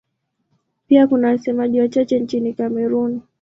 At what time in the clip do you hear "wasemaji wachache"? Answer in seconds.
1.27-2.19